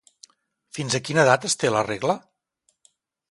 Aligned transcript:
Fins 0.77 0.95
a 0.95 1.01
quina 1.09 1.21
edat 1.25 1.45
es 1.51 1.57
té 1.65 1.71
la 1.75 1.85
regla? 1.91 2.17